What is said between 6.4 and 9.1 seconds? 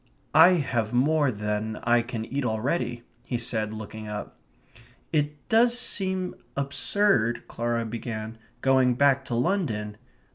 absurd..." Clara began, "going